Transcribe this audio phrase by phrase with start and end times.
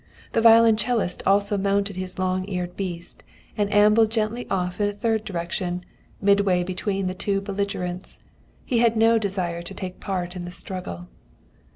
[0.31, 3.21] The violoncellist also mounted his long eared beast,
[3.55, 5.85] and ambled gently off in a third direction
[6.19, 8.17] midway between the two belligerents.
[8.65, 11.07] He had no desire to take any part in the struggle.